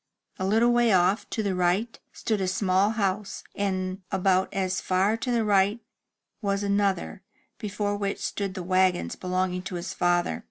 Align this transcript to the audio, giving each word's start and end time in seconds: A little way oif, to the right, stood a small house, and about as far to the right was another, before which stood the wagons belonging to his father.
A 0.39 0.47
little 0.47 0.71
way 0.73 0.87
oif, 0.87 1.29
to 1.29 1.43
the 1.43 1.53
right, 1.53 1.99
stood 2.11 2.41
a 2.41 2.47
small 2.47 2.89
house, 2.89 3.43
and 3.53 4.01
about 4.11 4.51
as 4.51 4.81
far 4.81 5.15
to 5.17 5.29
the 5.31 5.45
right 5.45 5.79
was 6.41 6.63
another, 6.63 7.21
before 7.59 7.95
which 7.95 8.17
stood 8.17 8.55
the 8.55 8.63
wagons 8.63 9.15
belonging 9.15 9.61
to 9.61 9.75
his 9.75 9.93
father. 9.93 10.39